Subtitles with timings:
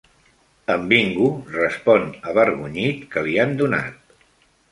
[0.75, 1.27] En Bingo
[1.57, 4.19] respon avergonyit que l'hi han donat.